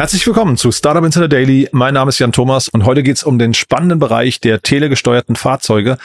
[0.00, 1.68] Herzlich willkommen zu Startup Insider Daily.
[1.72, 5.36] Mein Name ist Jan Thomas und heute geht es um den spannenden Bereich der telegesteuerten
[5.36, 5.98] Fahrzeuge.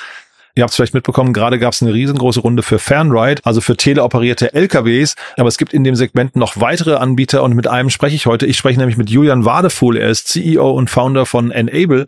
[0.53, 3.77] Ihr habt es vielleicht mitbekommen, gerade gab es eine riesengroße Runde für Fanride, also für
[3.77, 5.15] teleoperierte LKWs.
[5.37, 8.45] Aber es gibt in dem Segment noch weitere Anbieter und mit einem spreche ich heute.
[8.45, 9.95] Ich spreche nämlich mit Julian Wadefuhl.
[9.95, 12.05] Er ist CEO und Founder von Enable.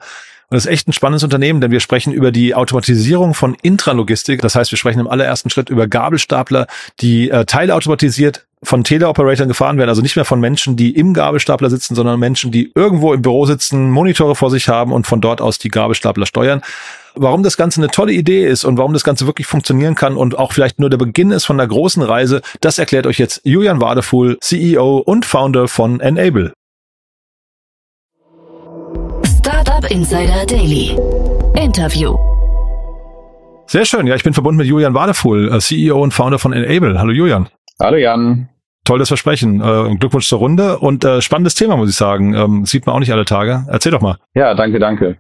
[0.49, 4.41] Und das ist echt ein spannendes Unternehmen, denn wir sprechen über die Automatisierung von Intralogistik.
[4.41, 6.67] Das heißt, wir sprechen im allerersten Schritt über Gabelstapler,
[7.01, 11.69] die äh, teilautomatisiert von Teleoperatoren gefahren werden, also nicht mehr von Menschen, die im Gabelstapler
[11.69, 15.41] sitzen, sondern Menschen, die irgendwo im Büro sitzen, Monitore vor sich haben und von dort
[15.41, 16.61] aus die Gabelstapler steuern.
[17.13, 20.37] Warum das Ganze eine tolle Idee ist und warum das Ganze wirklich funktionieren kann und
[20.37, 23.81] auch vielleicht nur der Beginn ist von einer großen Reise, das erklärt euch jetzt Julian
[23.81, 26.53] Wadefuhl, CEO und Founder von Enable.
[29.77, 30.97] Startup Insider Daily.
[31.53, 32.17] Interview.
[33.67, 34.07] Sehr schön.
[34.07, 36.97] Ja, ich bin verbunden mit Julian Wadefuhl, äh, CEO und Founder von Enable.
[36.97, 37.47] Hallo Julian.
[37.79, 38.49] Hallo Jan.
[38.85, 39.61] Tolles Versprechen.
[39.61, 42.33] Äh, Glückwunsch zur Runde und äh, spannendes Thema, muss ich sagen.
[42.33, 43.67] Ähm, sieht man auch nicht alle Tage.
[43.69, 44.17] Erzähl doch mal.
[44.33, 45.17] Ja, danke, danke.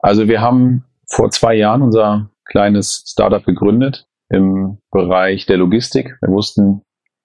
[0.00, 6.16] Also wir haben vor zwei Jahren unser kleines Startup gegründet im Bereich der Logistik.
[6.20, 6.82] Wir wussten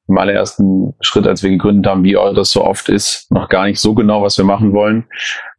[0.10, 3.80] im allerersten Schritt, als wir gegründet haben, wie das so oft ist, noch gar nicht
[3.80, 5.06] so genau, was wir machen wollen.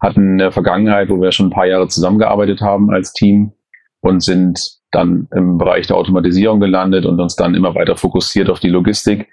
[0.00, 3.52] Hatten eine Vergangenheit, wo wir schon ein paar Jahre zusammengearbeitet haben als Team
[4.00, 8.58] und sind dann im Bereich der Automatisierung gelandet und uns dann immer weiter fokussiert auf
[8.58, 9.28] die Logistik.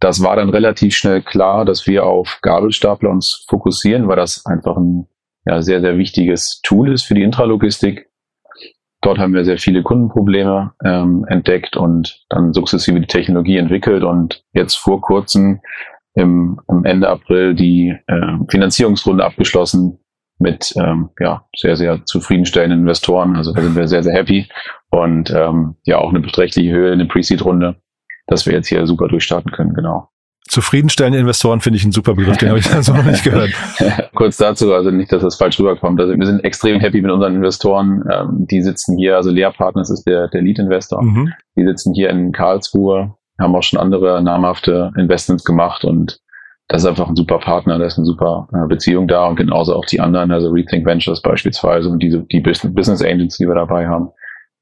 [0.00, 4.76] Das war dann relativ schnell klar, dass wir auf Gabelstapler uns fokussieren, weil das einfach
[4.76, 5.08] ein
[5.46, 8.07] ja, sehr, sehr wichtiges Tool ist für die Intralogistik.
[9.00, 14.44] Dort haben wir sehr viele Kundenprobleme ähm, entdeckt und dann sukzessive die Technologie entwickelt und
[14.52, 15.60] jetzt vor kurzem
[16.14, 20.00] im, im Ende April die äh, Finanzierungsrunde abgeschlossen
[20.40, 23.36] mit ähm, ja, sehr, sehr zufriedenstellenden Investoren.
[23.36, 24.48] Also da sind wir sehr, sehr happy
[24.90, 27.76] und ähm, ja auch eine beträchtliche Höhe in der Pre-Seed-Runde,
[28.26, 30.10] dass wir jetzt hier super durchstarten können, genau
[30.48, 33.50] zufriedenstellende Investoren finde ich ein super Begriff, den habe ich so noch nicht gehört.
[34.14, 36.00] Kurz dazu, also nicht, dass das falsch rüberkommt.
[36.00, 38.02] Also wir sind extrem happy mit unseren Investoren.
[38.10, 41.02] Ähm, die sitzen hier, also Lea Partners ist der, der Lead-Investor.
[41.02, 41.32] Mhm.
[41.56, 46.20] Die sitzen hier in Karlsruhe, haben auch schon andere namhafte Investments gemacht und
[46.68, 49.74] das ist einfach ein super Partner, da ist eine super äh, Beziehung da und genauso
[49.74, 53.88] auch die anderen, also Rethink Ventures beispielsweise und diese, die Business Agents, die wir dabei
[53.88, 54.10] haben.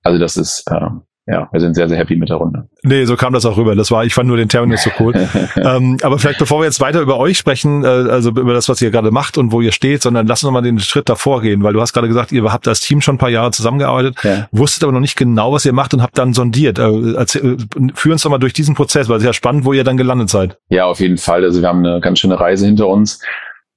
[0.04, 2.68] Also das ist, ähm, ja, wir sind sehr, sehr happy mit der Runde.
[2.84, 3.74] Nee, so kam das auch rüber.
[3.74, 5.12] Das war, ich fand nur den Terminus so cool.
[5.56, 8.80] ähm, aber vielleicht bevor wir jetzt weiter über euch sprechen, äh, also über das, was
[8.80, 11.64] ihr gerade macht und wo ihr steht, sondern lass uns mal den Schritt davor gehen,
[11.64, 14.46] weil du hast gerade gesagt, ihr habt als Team schon ein paar Jahre zusammengearbeitet, ja.
[14.52, 16.78] wusstet aber noch nicht genau, was ihr macht und habt dann sondiert.
[16.78, 17.56] Äh, erzähl, äh,
[17.94, 19.96] führ uns doch mal durch diesen Prozess, weil es ist ja spannend, wo ihr dann
[19.96, 20.58] gelandet seid.
[20.68, 21.42] Ja, auf jeden Fall.
[21.42, 23.20] Also wir haben eine ganz schöne Reise hinter uns.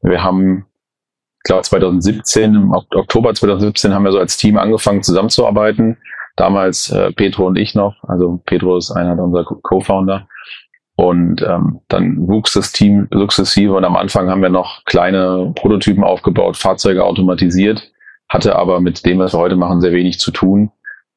[0.04, 0.66] Wir haben
[1.40, 5.98] ich glaube 2017, im Oktober 2017 haben wir so als Team angefangen zusammenzuarbeiten
[6.40, 7.96] damals äh, Petro und ich noch.
[8.04, 10.28] Also Petro ist einer unserer Co-Founder.
[10.96, 16.04] Und ähm, dann wuchs das Team sukzessive und am Anfang haben wir noch kleine Prototypen
[16.04, 17.90] aufgebaut, Fahrzeuge automatisiert,
[18.28, 20.72] hatte aber mit dem, was wir heute machen, sehr wenig zu tun.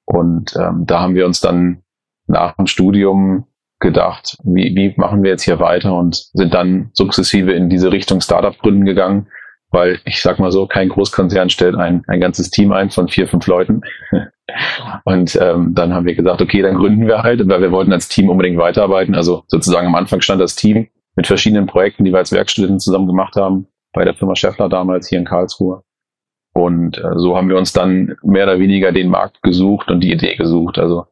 [0.05, 1.83] Und ähm, da haben wir uns dann
[2.29, 3.47] nach dem Studium
[3.81, 8.21] gedacht, wie, wie machen wir jetzt hier weiter und sind dann sukzessive in diese Richtung
[8.21, 9.27] Startup gründen gegangen,
[9.71, 13.27] weil ich sag mal so, kein Großkonzern stellt ein, ein ganzes Team ein von vier,
[13.27, 13.81] fünf Leuten.
[15.05, 18.09] Und ähm, dann haben wir gesagt, okay, dann gründen wir halt, weil wir wollten als
[18.09, 19.15] Team unbedingt weiterarbeiten.
[19.15, 23.07] Also sozusagen am Anfang stand das Team mit verschiedenen Projekten, die wir als Werkstudenten zusammen
[23.07, 25.83] gemacht haben, bei der Firma Scheffler damals hier in Karlsruhe.
[26.55, 30.13] Und äh, so haben wir uns dann mehr oder weniger den Markt gesucht und die
[30.13, 30.79] Idee gesucht.
[30.79, 31.07] Also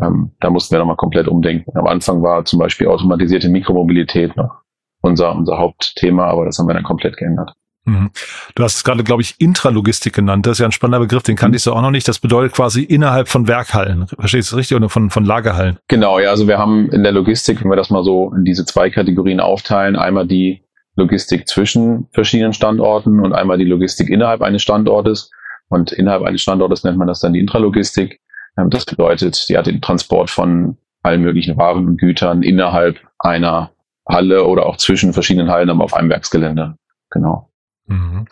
[0.00, 1.76] ähm, da mussten wir nochmal komplett umdenken.
[1.76, 4.62] Am Anfang war zum Beispiel automatisierte Mikromobilität noch
[5.02, 7.52] unser, unser Hauptthema, aber das haben wir dann komplett geändert.
[7.84, 8.10] Mhm.
[8.54, 10.46] Du hast es gerade, glaube ich, Intralogistik genannt.
[10.46, 11.56] Das ist ja ein spannender Begriff, den kannte mhm.
[11.56, 12.06] ich so auch noch nicht.
[12.06, 14.06] Das bedeutet quasi innerhalb von Werkhallen.
[14.06, 14.76] Verstehst du richtig?
[14.76, 15.78] Oder von, von Lagerhallen?
[15.88, 16.30] Genau, ja.
[16.30, 19.40] Also wir haben in der Logistik, wenn wir das mal so in diese zwei Kategorien
[19.40, 20.62] aufteilen, einmal die
[20.96, 25.30] Logistik zwischen verschiedenen Standorten und einmal die Logistik innerhalb eines Standortes.
[25.68, 28.20] Und innerhalb eines Standortes nennt man das dann die Intralogistik.
[28.58, 33.72] Ähm, das bedeutet, die hat den Transport von allen möglichen Waren und Gütern innerhalb einer
[34.08, 36.76] Halle oder auch zwischen verschiedenen Hallen, aber auf einem Werksgelände.
[37.10, 37.51] Genau.
[37.86, 38.26] Mhm.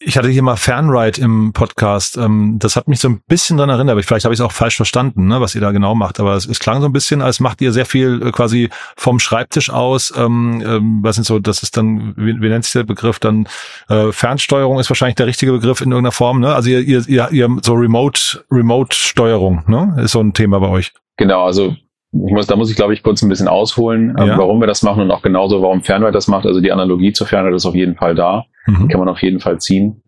[0.00, 2.16] Ich hatte hier mal Fanride im Podcast.
[2.16, 4.52] Ähm, das hat mich so ein bisschen dran erinnert, aber vielleicht habe ich es auch
[4.52, 6.20] falsch verstanden, ne, was ihr da genau macht.
[6.20, 9.18] Aber es, es klang so ein bisschen, als macht ihr sehr viel äh, quasi vom
[9.18, 10.14] Schreibtisch aus.
[10.16, 13.18] Ähm, ähm, was sind so, das ist dann, wie, wie nennt sich der Begriff?
[13.18, 13.48] Dann
[13.88, 16.38] äh, Fernsteuerung ist wahrscheinlich der richtige Begriff in irgendeiner Form.
[16.38, 16.54] Ne?
[16.54, 19.96] Also ihr, ihr, ihr, ihr so Remote, Remote-Steuerung, ne?
[20.00, 20.92] Ist so ein Thema bei euch.
[21.16, 21.74] Genau, also
[22.12, 24.38] ich muss, da muss ich, glaube ich, kurz ein bisschen ausholen, ähm, ja.
[24.38, 26.46] warum wir das machen und auch genauso, warum Fernweit das macht.
[26.46, 28.46] Also die Analogie zur Fernweit ist auf jeden Fall da.
[28.66, 28.82] Mhm.
[28.82, 30.02] Die kann man auf jeden Fall ziehen.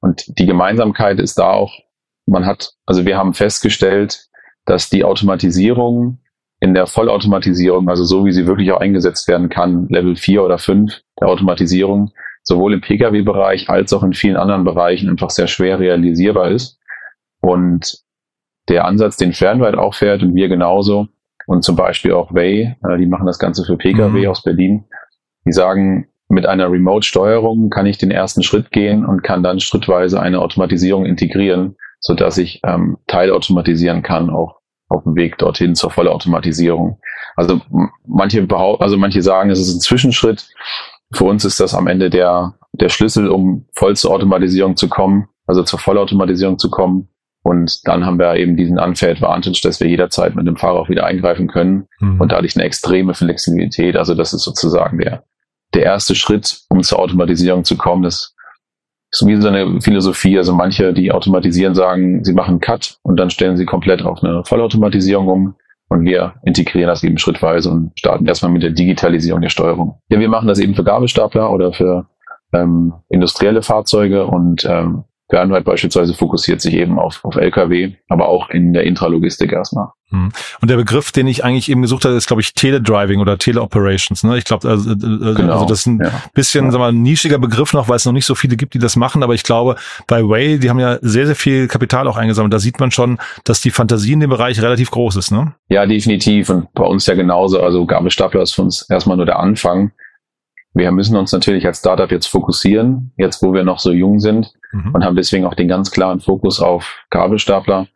[0.00, 1.72] Und die Gemeinsamkeit ist da auch,
[2.26, 4.28] man hat, also wir haben festgestellt,
[4.66, 6.20] dass die Automatisierung
[6.60, 10.58] in der Vollautomatisierung, also so wie sie wirklich auch eingesetzt werden kann, Level 4 oder
[10.58, 15.80] 5 der Automatisierung, sowohl im Pkw-Bereich als auch in vielen anderen Bereichen einfach sehr schwer
[15.80, 16.78] realisierbar ist.
[17.40, 17.98] Und
[18.68, 21.08] der Ansatz, den Fernride auch fährt und wir genauso,
[21.50, 24.28] und zum Beispiel auch Way, äh, die machen das Ganze für Pkw mhm.
[24.28, 24.84] aus Berlin,
[25.44, 30.20] die sagen, mit einer Remote-Steuerung kann ich den ersten Schritt gehen und kann dann schrittweise
[30.20, 35.90] eine Automatisierung integrieren, so dass ich ähm, teilautomatisieren kann, auch auf dem Weg dorthin zur
[35.90, 37.00] Vollautomatisierung.
[37.34, 37.60] Also
[38.06, 40.48] manche behaupten, also manche sagen, es ist ein Zwischenschritt.
[41.12, 45.26] Für uns ist das am Ende der, der Schlüssel, um voll zur Automatisierung zu kommen,
[45.48, 47.08] also zur Vollautomatisierung zu kommen.
[47.42, 50.88] Und dann haben wir eben diesen Unfair Advantage, dass wir jederzeit mit dem Fahrer auch
[50.88, 52.20] wieder eingreifen können mhm.
[52.20, 53.96] und dadurch eine extreme Flexibilität.
[53.96, 55.24] Also das ist sozusagen der,
[55.74, 58.02] der erste Schritt, um zur Automatisierung zu kommen.
[58.02, 58.34] Das
[59.10, 60.36] ist wie so eine Philosophie.
[60.36, 64.22] Also manche, die automatisieren, sagen, sie machen einen Cut und dann stellen sie komplett auf
[64.22, 65.54] eine Vollautomatisierung um.
[65.88, 69.98] Und wir integrieren das eben schrittweise und starten erstmal mit der Digitalisierung der Steuerung.
[70.08, 72.06] Ja, wir machen das eben für Gabelstapler oder für
[72.52, 78.50] ähm, industrielle Fahrzeuge und ähm, Fernride beispielsweise fokussiert sich eben auf, auf Lkw, aber auch
[78.50, 79.88] in der Intralogistik erstmal.
[80.10, 80.32] Hm.
[80.60, 84.24] Und der Begriff, den ich eigentlich eben gesucht habe, ist, glaube ich, Teledriving oder Teleoperations.
[84.24, 84.38] Ne?
[84.38, 85.52] Ich glaube, also, äh, äh, genau.
[85.52, 86.10] also das ist ein ja.
[86.34, 86.72] bisschen, ja.
[86.72, 88.96] sagen wir mal, nischiger Begriff noch, weil es noch nicht so viele gibt, die das
[88.96, 89.22] machen.
[89.22, 89.76] Aber ich glaube,
[90.08, 92.52] bei Way, die haben ja sehr, sehr viel Kapital auch eingesammelt.
[92.52, 95.30] Da sieht man schon, dass die Fantasie in dem Bereich relativ groß ist.
[95.30, 95.54] Ne?
[95.68, 96.50] Ja, definitiv.
[96.50, 97.62] Und bei uns ja genauso.
[97.62, 99.92] Also Gabelstapler ist für uns erstmal nur der Anfang.
[100.72, 104.52] Wir müssen uns natürlich als Startup jetzt fokussieren, jetzt wo wir noch so jung sind
[104.72, 104.94] mhm.
[104.94, 107.88] und haben deswegen auch den ganz klaren Fokus auf Gabelstapler.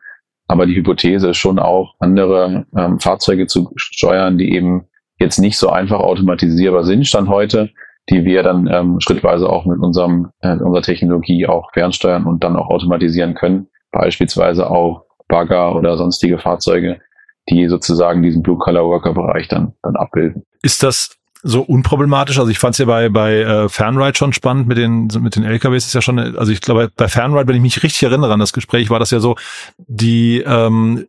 [0.49, 4.87] Aber die Hypothese ist schon auch, andere ähm, Fahrzeuge zu steuern, die eben
[5.19, 7.71] jetzt nicht so einfach automatisierbar sind, Stand heute,
[8.11, 12.57] die wir dann ähm, schrittweise auch mit unserem, äh, unserer Technologie auch fernsteuern und dann
[12.57, 13.69] auch automatisieren können.
[13.93, 17.01] Beispielsweise auch Bagger oder sonstige Fahrzeuge,
[17.49, 20.45] die sozusagen diesen Blue-Color-Worker-Bereich dann, dann abbilden.
[20.63, 22.39] Ist das so unproblematisch.
[22.39, 25.45] Also ich fand es ja bei, bei äh, Fernride schon spannend mit den, mit den
[25.45, 28.41] LKWs ist ja schon, also ich glaube, bei Fernride, wenn ich mich richtig erinnere an
[28.41, 29.37] das Gespräch, war das ja so,
[29.77, 31.07] die, ähm,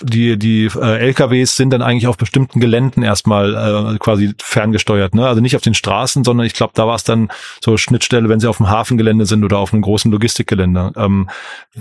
[0.00, 5.28] die, die äh, LKWs sind dann eigentlich auf bestimmten Geländen erstmal äh, quasi ferngesteuert, ne?
[5.28, 7.28] Also nicht auf den Straßen, sondern ich glaube, da war es dann
[7.62, 10.92] so Schnittstelle, wenn sie auf dem Hafengelände sind oder auf einem großen Logistikgelände.
[10.96, 11.28] Ähm,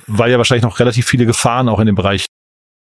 [0.08, 2.26] weil ja wahrscheinlich noch relativ viele Gefahren auch in dem Bereich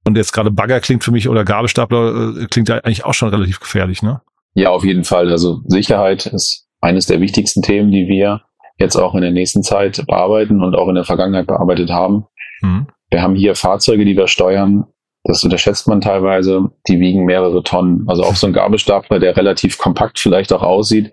[0.06, 3.28] und jetzt gerade Bagger klingt für mich oder Gabelstapler äh, klingt ja eigentlich auch schon
[3.28, 4.22] relativ gefährlich, ne?
[4.54, 5.30] Ja, auf jeden Fall.
[5.30, 8.42] Also Sicherheit ist eines der wichtigsten Themen, die wir
[8.78, 12.26] jetzt auch in der nächsten Zeit bearbeiten und auch in der Vergangenheit bearbeitet haben.
[12.62, 12.86] Mhm.
[13.10, 14.86] Wir haben hier Fahrzeuge, die wir steuern.
[15.24, 16.70] Das unterschätzt man teilweise.
[16.88, 18.04] Die wiegen mehrere Tonnen.
[18.08, 21.12] Also auch so ein Gabelstapler, der relativ kompakt vielleicht auch aussieht.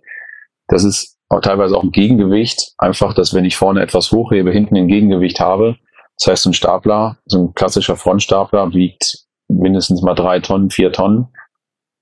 [0.67, 2.73] Das ist auch teilweise auch ein Gegengewicht.
[2.77, 5.77] Einfach, dass wenn ich vorne etwas hochhebe, hinten ein Gegengewicht habe.
[6.17, 11.27] Das heißt, ein Stapler, so ein klassischer Frontstapler wiegt mindestens mal drei Tonnen, vier Tonnen.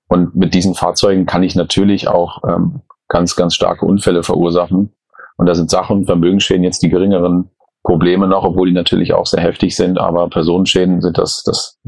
[0.08, 4.94] Und mit diesen Fahrzeugen kann ich natürlich auch ähm, ganz, ganz starke Unfälle verursachen.
[5.36, 7.50] Und da sind Sachen, Vermögensschäden jetzt die geringeren
[7.82, 9.98] Probleme noch, obwohl die natürlich auch sehr heftig sind.
[9.98, 11.78] Aber Personenschäden sind das, das,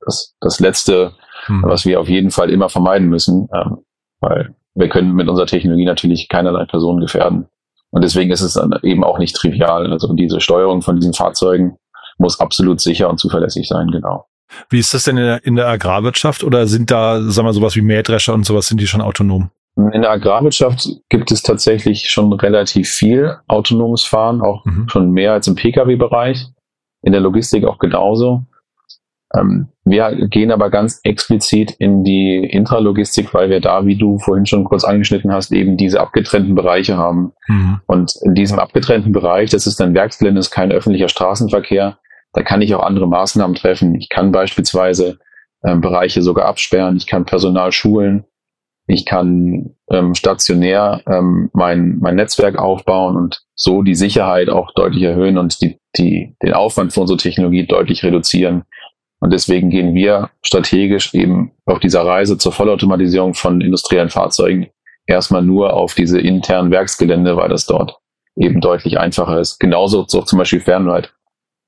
[0.00, 1.12] das, das Letzte,
[1.46, 1.62] hm.
[1.66, 3.48] was wir auf jeden Fall immer vermeiden müssen.
[3.52, 3.78] Ähm,
[4.20, 7.48] weil wir können mit unserer Technologie natürlich keinerlei Personen gefährden.
[7.90, 9.90] Und deswegen ist es dann eben auch nicht trivial.
[9.90, 11.76] Also diese Steuerung von diesen Fahrzeugen
[12.18, 14.26] muss absolut sicher und zuverlässig sein, genau.
[14.70, 17.76] Wie ist das denn in der, in der Agrarwirtschaft oder sind da, sagen wir, sowas
[17.76, 19.50] wie Mähdrescher und sowas, sind die schon autonom?
[19.76, 24.88] In der Agrarwirtschaft gibt es tatsächlich schon relativ viel autonomes Fahren, auch mhm.
[24.88, 26.46] schon mehr als im Pkw-Bereich.
[27.02, 28.46] In der Logistik auch genauso.
[29.34, 34.46] Ähm, wir gehen aber ganz explizit in die Intralogistik, weil wir da, wie du vorhin
[34.46, 37.32] schon kurz angeschnitten hast, eben diese abgetrennten Bereiche haben.
[37.46, 37.80] Mhm.
[37.86, 41.98] Und in diesem abgetrennten Bereich, das ist ein Werksgelände, ist kein öffentlicher Straßenverkehr,
[42.32, 43.94] da kann ich auch andere Maßnahmen treffen.
[43.94, 45.18] Ich kann beispielsweise
[45.64, 48.24] ähm, Bereiche sogar absperren, ich kann Personal schulen,
[48.86, 55.02] ich kann ähm, stationär ähm, mein, mein Netzwerk aufbauen und so die Sicherheit auch deutlich
[55.02, 58.64] erhöhen und die, die, den Aufwand für unsere Technologie deutlich reduzieren.
[59.18, 64.68] Und deswegen gehen wir strategisch eben auf dieser Reise zur Vollautomatisierung von industriellen Fahrzeugen
[65.06, 67.98] erstmal nur auf diese internen Werksgelände, weil das dort
[68.36, 69.58] eben deutlich einfacher ist.
[69.58, 71.08] Genauso so zum Beispiel Fernride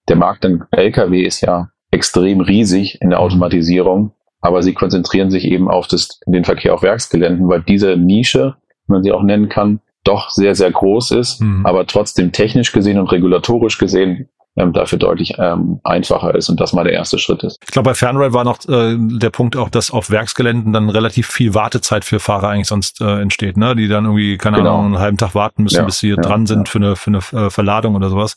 [0.09, 3.25] der Markt an Lkw ist ja extrem riesig in der mhm.
[3.25, 8.57] Automatisierung, aber sie konzentrieren sich eben auf das, den Verkehr auf Werksgeländen, weil diese Nische,
[8.87, 11.67] wie man sie auch nennen kann, doch sehr, sehr groß ist, mhm.
[11.67, 16.73] aber trotzdem technisch gesehen und regulatorisch gesehen ähm, dafür deutlich ähm, einfacher ist und das
[16.73, 17.59] mal der erste Schritt ist.
[17.63, 21.29] Ich glaube, bei Fernrail war noch äh, der Punkt auch, dass auf Werksgeländen dann relativ
[21.29, 23.77] viel Wartezeit für Fahrer eigentlich sonst äh, entsteht, ne?
[23.77, 24.79] Die dann irgendwie, keine genau.
[24.79, 26.73] Ahnung, einen halben Tag warten müssen, ja, bis sie ja, dran sind ja.
[26.73, 28.37] für eine, für eine äh, Verladung oder sowas.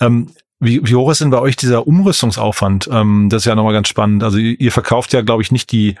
[0.00, 0.30] Ähm,
[0.64, 2.88] Wie, wie hoch ist denn bei euch dieser Umrüstungsaufwand?
[2.90, 4.22] Ähm, das ist ja nochmal ganz spannend.
[4.22, 5.96] Also ihr, ihr verkauft ja, glaube ich, nicht die,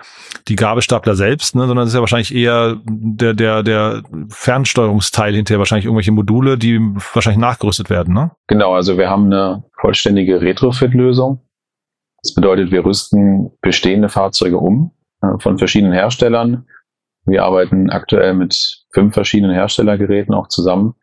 [0.48, 5.58] die Gabelstapler selbst, ne, sondern es ist ja wahrscheinlich eher der, der, der Fernsteuerungsteil hinterher,
[5.58, 6.78] wahrscheinlich irgendwelche Module, die
[7.12, 8.30] wahrscheinlich nachgerüstet werden, ne?
[8.46, 11.40] Genau, also wir haben eine vollständige Retrofit-Lösung.
[12.22, 16.66] Das bedeutet, wir rüsten bestehende Fahrzeuge um äh, von verschiedenen Herstellern.
[17.26, 20.94] Wir arbeiten aktuell mit fünf verschiedenen Herstellergeräten auch zusammen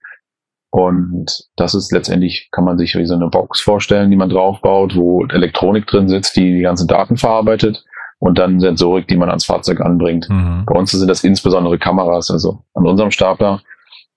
[0.72, 4.96] und das ist letztendlich, kann man sich wie so eine Box vorstellen, die man draufbaut,
[4.96, 7.84] wo Elektronik drin sitzt, die die ganzen Daten verarbeitet
[8.20, 10.30] und dann Sensorik, die man ans Fahrzeug anbringt.
[10.30, 10.64] Mhm.
[10.66, 13.62] Bei uns sind das insbesondere Kameras, also an unserem Stapler,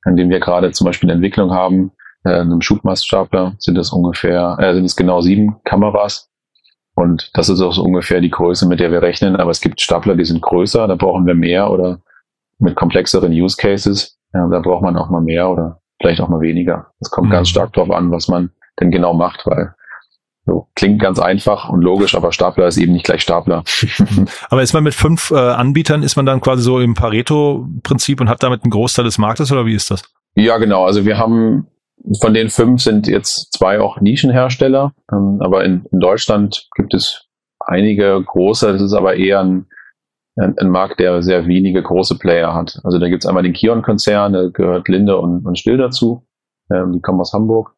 [0.04, 1.90] an dem wir gerade zum Beispiel eine Entwicklung haben,
[2.24, 6.30] äh, einem Schubmaststapler, sind es ungefähr, äh, sind es genau sieben Kameras.
[6.94, 9.34] Und das ist auch so ungefähr die Größe, mit der wir rechnen.
[9.34, 11.98] Aber es gibt Stapler, die sind größer, da brauchen wir mehr oder
[12.60, 16.42] mit komplexeren Use Cases, ja, da braucht man auch mal mehr oder vielleicht auch mal
[16.42, 16.88] weniger.
[17.00, 17.32] Es kommt mhm.
[17.32, 19.74] ganz stark darauf an, was man denn genau macht, weil
[20.46, 23.64] so, klingt ganz einfach und logisch, aber Stapler ist eben nicht gleich Stapler.
[24.50, 28.28] aber ist man mit fünf äh, Anbietern, ist man dann quasi so im Pareto-Prinzip und
[28.28, 30.02] hat damit einen Großteil des Marktes oder wie ist das?
[30.34, 30.84] Ja, genau.
[30.84, 31.68] Also wir haben
[32.20, 37.24] von den fünf sind jetzt zwei auch Nischenhersteller, ähm, aber in, in Deutschland gibt es
[37.60, 39.66] einige große, das ist aber eher ein
[40.36, 42.80] ein, Markt, der sehr wenige große Player hat.
[42.82, 46.26] Also da gibt's einmal den Kion-Konzern, da gehört Linde und, und Still dazu.
[46.72, 47.74] Ähm, die kommen aus Hamburg.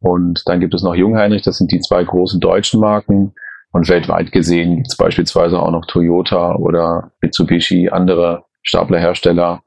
[0.00, 3.34] Und dann gibt es noch Jungheinrich, das sind die zwei großen deutschen Marken.
[3.72, 9.62] Und weltweit gesehen gibt's beispielsweise auch noch Toyota oder Mitsubishi, andere Staplerhersteller,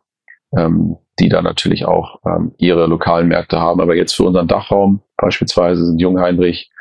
[0.57, 3.79] ähm, die da natürlich auch ähm, ihre lokalen Märkte haben.
[3.79, 6.71] Aber jetzt für unseren Dachraum beispielsweise sind Jungheinrich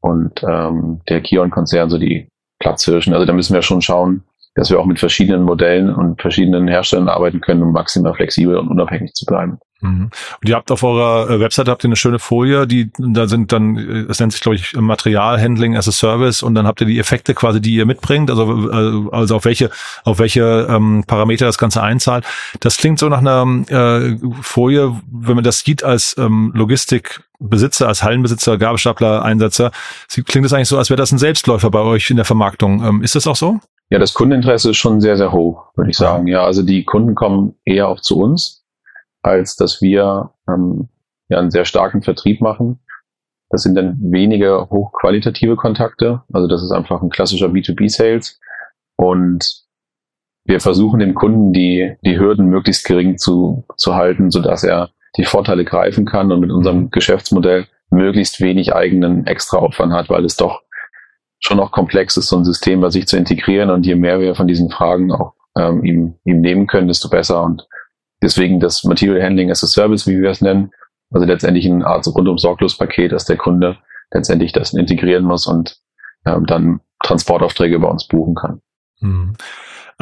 [0.00, 2.28] und ähm, der Kion-Konzern so die
[2.58, 3.12] Platzhirschen.
[3.12, 7.08] Also da müssen wir schon schauen, dass wir auch mit verschiedenen Modellen und verschiedenen Herstellern
[7.08, 9.58] arbeiten können, um maximal flexibel und unabhängig zu bleiben.
[9.82, 10.10] Mhm.
[10.40, 13.50] Und ihr habt auf eurer äh, Website habt ihr eine schöne Folie, die da sind
[13.50, 16.86] dann, äh, es nennt sich glaube ich Materialhandling as a Service und dann habt ihr
[16.86, 19.70] die Effekte quasi, die ihr mitbringt, also äh, also auf welche
[20.04, 22.24] auf welche ähm, Parameter das Ganze einzahlt.
[22.60, 28.04] Das klingt so nach einer äh, Folie, wenn man das sieht als ähm, Logistikbesitzer, als
[28.04, 29.72] Hallenbesitzer, Gabelstapler, Einsetzer,
[30.26, 32.84] klingt das eigentlich so, als wäre das ein Selbstläufer bei euch in der Vermarktung.
[32.84, 33.58] Ähm, ist das auch so?
[33.92, 36.26] Ja, das Kundeninteresse ist schon sehr, sehr hoch, würde ich sagen.
[36.26, 38.64] Ja, also die Kunden kommen eher auch zu uns,
[39.20, 40.88] als dass wir ähm,
[41.28, 42.80] ja einen sehr starken Vertrieb machen.
[43.50, 46.22] Das sind dann wenige hochqualitative Kontakte.
[46.32, 48.40] Also das ist einfach ein klassischer B2B-Sales.
[48.96, 49.62] Und
[50.44, 55.26] wir versuchen dem Kunden die, die Hürden möglichst gering zu, zu halten, sodass er die
[55.26, 60.62] Vorteile greifen kann und mit unserem Geschäftsmodell möglichst wenig eigenen Extraaufwand hat, weil es doch
[61.44, 63.70] schon noch komplex ist, so ein System bei sich zu integrieren.
[63.70, 67.42] Und je mehr wir von diesen Fragen auch ähm, ihm, ihm nehmen können, desto besser.
[67.42, 67.66] Und
[68.22, 70.70] deswegen das Material Handling as a Service, wie wir es nennen,
[71.10, 73.76] also letztendlich eine Art rundum sorglos Paket, dass der Kunde
[74.12, 75.76] letztendlich das integrieren muss und
[76.24, 78.62] ähm, dann Transportaufträge bei uns buchen kann.
[79.00, 79.34] Hm.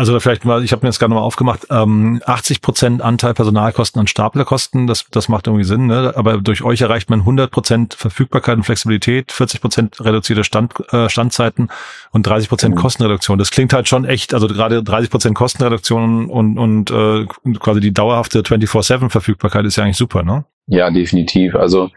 [0.00, 4.00] Also vielleicht mal, ich habe mir das gerade mal aufgemacht, ähm, 80 Prozent Anteil Personalkosten
[4.00, 6.14] an Staplerkosten, das, das macht irgendwie Sinn, ne?
[6.16, 11.11] aber durch euch erreicht man 100 Prozent Verfügbarkeit und Flexibilität, 40 Prozent reduzierte Stand, äh,
[11.11, 11.69] Standzeiten
[12.12, 12.78] und 30 Prozent mhm.
[12.78, 13.38] Kostenreduktion.
[13.38, 17.26] Das klingt halt schon echt, also gerade 30 Prozent Kostenreduktion und, und äh,
[17.59, 20.47] quasi die dauerhafte 24-7 Verfügbarkeit ist ja eigentlich super, ne?
[20.66, 21.54] Ja, definitiv.
[21.57, 21.90] Also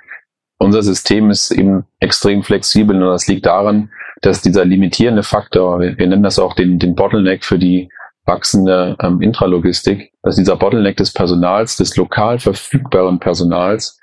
[0.58, 3.92] unser System ist eben extrem flexibel und das liegt daran,
[4.24, 7.90] dass dieser limitierende Faktor, wir, wir nennen das auch den, den Bottleneck für die
[8.26, 14.00] wachsende ähm, Intralogistik, dass dieser Bottleneck des Personals, des lokal verfügbaren Personals,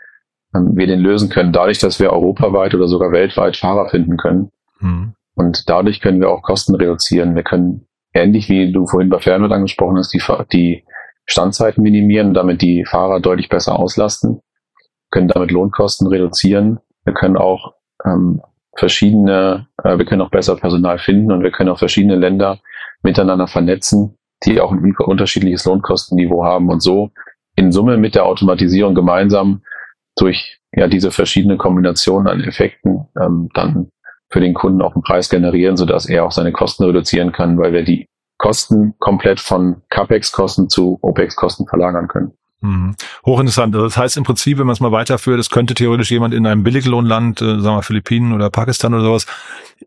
[0.55, 4.51] ähm, wir den lösen können, dadurch, dass wir europaweit oder sogar weltweit Fahrer finden können.
[4.81, 5.15] Mhm.
[5.35, 7.35] Und dadurch können wir auch Kosten reduzieren.
[7.35, 10.23] Wir können, ähnlich wie du vorhin bei Fernwirt angesprochen hast, die,
[10.53, 10.85] die
[11.25, 14.43] Standzeiten minimieren, damit die Fahrer deutlich besser auslasten,
[15.11, 16.81] können damit Lohnkosten reduzieren.
[17.05, 17.73] Wir können auch
[18.05, 18.43] ähm,
[18.77, 22.59] verschiedene, äh, wir können auch besser Personal finden und wir können auch verschiedene Länder
[23.03, 27.11] miteinander vernetzen, die auch ein unterschiedliches Lohnkostenniveau haben und so
[27.57, 29.63] in Summe mit der Automatisierung gemeinsam
[30.17, 33.91] durch ja diese verschiedene Kombination an Effekten ähm, dann
[34.31, 37.73] für den Kunden auch einen Preis generieren, sodass er auch seine Kosten reduzieren kann, weil
[37.73, 38.07] wir die
[38.39, 42.33] Kosten komplett von CAPEX-Kosten zu OPEX-Kosten verlagern können.
[42.63, 42.95] Mhm.
[43.25, 43.75] Hochinteressant.
[43.75, 46.47] Also das heißt im Prinzip, wenn man es mal weiterführt, es könnte theoretisch jemand in
[46.47, 49.27] einem Billiglohnland, äh, sagen wir Philippinen oder Pakistan oder sowas,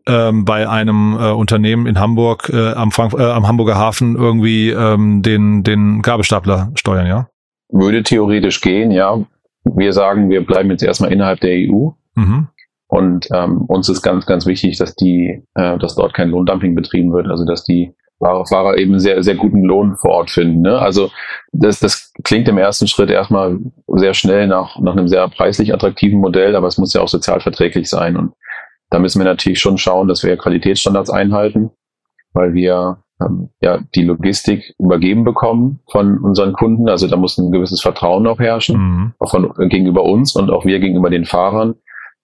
[0.06, 4.70] ähm, bei einem äh, Unternehmen in Hamburg äh, am, Frank äh, am Hamburger Hafen irgendwie
[4.70, 7.28] ähm, den, den Gabelstapler steuern, ja?
[7.70, 9.24] Würde theoretisch gehen, ja.
[9.64, 11.90] Wir sagen, wir bleiben jetzt erstmal innerhalb der EU.
[12.16, 12.48] Mhm.
[12.88, 17.12] Und ähm, uns ist ganz, ganz wichtig, dass die, äh, dass dort kein Lohndumping betrieben
[17.12, 20.62] wird, also dass die Fahrer eben sehr, sehr guten Lohn vor Ort finden.
[20.62, 20.78] Ne?
[20.78, 21.10] Also
[21.52, 26.20] das, das klingt im ersten Schritt erstmal sehr schnell nach, nach einem sehr preislich attraktiven
[26.20, 28.16] Modell, aber es muss ja auch sozial verträglich sein.
[28.16, 28.32] Und
[28.90, 31.70] da müssen wir natürlich schon schauen, dass wir Qualitätsstandards einhalten,
[32.32, 36.88] weil wir ähm, ja die Logistik übergeben bekommen von unseren Kunden.
[36.88, 39.12] Also da muss ein gewisses Vertrauen auch herrschen, mhm.
[39.18, 41.74] auch von, gegenüber uns und auch wir gegenüber den Fahrern,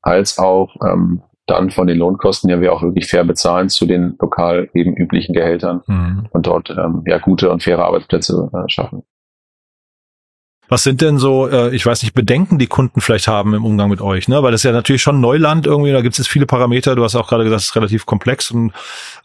[0.03, 4.17] als auch ähm, dann von den Lohnkosten ja wir auch wirklich fair bezahlen zu den
[4.21, 6.29] lokal eben üblichen Gehältern mhm.
[6.31, 9.03] und dort ähm, ja gute und faire Arbeitsplätze äh, schaffen.
[10.71, 13.91] Was sind denn so, äh, ich weiß nicht, Bedenken, die Kunden vielleicht haben im Umgang
[13.91, 14.29] mit euch?
[14.29, 14.43] Ne?
[14.43, 16.95] Weil das ist ja natürlich schon Neuland irgendwie, da gibt es jetzt viele Parameter.
[16.95, 18.73] Du hast auch gerade gesagt, es ist relativ komplex und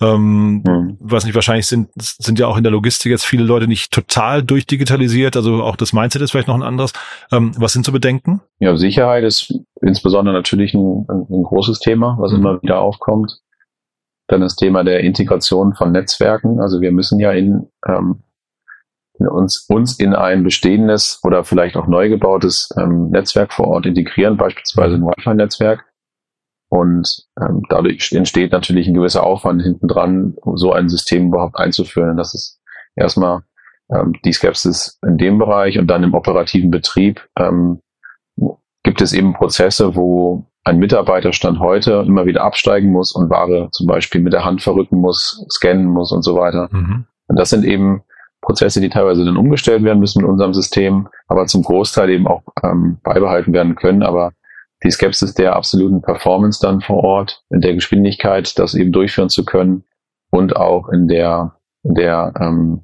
[0.02, 0.98] ähm, mhm.
[1.00, 4.44] weiß nicht, wahrscheinlich sind, sind ja auch in der Logistik jetzt viele Leute nicht total
[4.44, 6.94] durchdigitalisiert, also auch das Mindset ist vielleicht noch ein anderes.
[7.32, 8.42] Ähm, was sind so Bedenken?
[8.60, 12.40] Ja, Sicherheit ist insbesondere natürlich ein, ein großes Thema, was mhm.
[12.40, 13.40] immer wieder aufkommt.
[14.28, 16.60] Dann das Thema der Integration von Netzwerken.
[16.60, 18.24] Also wir müssen ja in ähm,
[19.20, 24.38] uns, uns in ein bestehendes oder vielleicht auch neu gebautes ähm, Netzwerk vor Ort integrieren,
[24.38, 25.86] beispielsweise ein Wi-Fi-Netzwerk.
[26.70, 32.18] Und ähm, dadurch entsteht natürlich ein gewisser Aufwand hinten dran, so ein System überhaupt einzuführen.
[32.18, 32.60] Das ist
[32.96, 33.44] erstmal
[33.94, 37.82] ähm, die Skepsis in dem Bereich und dann im operativen Betrieb ähm,
[38.84, 43.86] gibt es eben Prozesse, wo ein Mitarbeiterstand heute immer wieder absteigen muss und Ware zum
[43.88, 46.70] Beispiel mit der Hand verrücken muss, scannen muss und so weiter.
[46.72, 47.06] Mhm.
[47.28, 48.04] Und das sind eben
[48.46, 52.44] Prozesse, die teilweise dann umgestellt werden müssen mit unserem System, aber zum Großteil eben auch
[52.64, 54.04] ähm, beibehalten werden können.
[54.04, 54.32] Aber
[54.84, 59.46] die Skepsis der absoluten Performance dann vor Ort, in der Geschwindigkeit, das eben durchführen zu
[59.46, 59.84] können
[60.30, 62.84] und auch in der, der, ähm,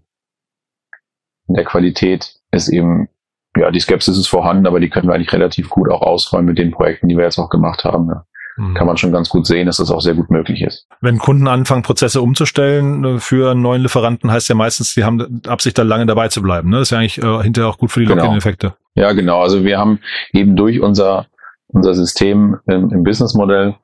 [1.47, 3.07] in der Qualität ist eben,
[3.55, 6.57] ja, die Skepsis ist vorhanden, aber die können wir eigentlich relativ gut auch ausräumen mit
[6.57, 8.07] den Projekten, die wir jetzt auch gemacht haben.
[8.09, 8.25] Ja
[8.57, 8.73] mhm.
[8.73, 10.87] kann man schon ganz gut sehen, dass das auch sehr gut möglich ist.
[11.01, 15.41] Wenn Kunden anfangen, Prozesse umzustellen äh, für einen neuen Lieferanten, heißt ja meistens, die haben
[15.47, 16.69] Absicht, da lange dabei zu bleiben.
[16.69, 16.77] Ne?
[16.77, 18.23] Das ist ja eigentlich äh, hinterher auch gut für die genau.
[18.23, 18.73] Login-Effekte.
[18.95, 19.41] Ja, genau.
[19.41, 19.99] Also wir haben
[20.33, 21.27] eben durch unser,
[21.67, 23.75] unser System im, im Businessmodell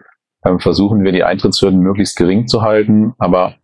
[0.46, 3.56] ähm, versuchen wir die Eintrittshürden möglichst gering zu halten, aber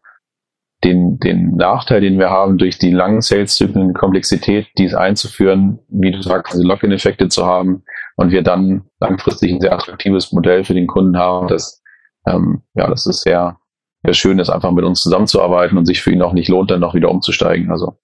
[0.84, 6.22] den, den Nachteil, den wir haben, durch die langen Sales-Zyklen, Komplexität, dies einzuführen, wie du
[6.22, 7.84] sagst, diese Lock-in-Effekte zu haben
[8.16, 11.82] und wir dann langfristig ein sehr attraktives Modell für den Kunden haben, das,
[12.28, 13.58] ähm, ja, das ist sehr,
[14.04, 16.82] sehr schön ist, einfach mit uns zusammenzuarbeiten und sich für ihn auch nicht lohnt, dann
[16.82, 17.72] noch wieder umzusteigen.
[17.72, 17.98] Also,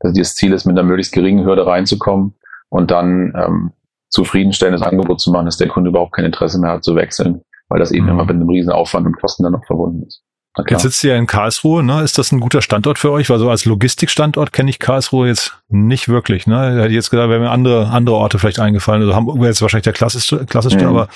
[0.00, 2.34] das Ziel ist, mit einer möglichst geringen Hürde reinzukommen
[2.68, 3.72] und dann ähm,
[4.10, 7.78] zufriedenstellendes Angebot zu machen, dass der Kunde überhaupt kein Interesse mehr hat zu wechseln, weil
[7.78, 8.12] das eben mhm.
[8.12, 10.23] immer mit einem riesen Aufwand und Kosten dann noch verbunden ist.
[10.68, 12.02] Jetzt sitzt ihr in Karlsruhe, ne?
[12.02, 13.28] Ist das ein guter Standort für euch?
[13.28, 16.80] Weil so als Logistikstandort kenne ich Karlsruhe jetzt nicht wirklich, ne?
[16.80, 19.02] Hätte jetzt gesagt, wären mir andere, andere Orte vielleicht eingefallen.
[19.02, 20.90] Also Hamburg wäre jetzt wahrscheinlich der klassischste, klassischste mhm.
[20.90, 21.08] aber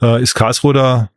[0.00, 1.08] äh, ist Karlsruhe da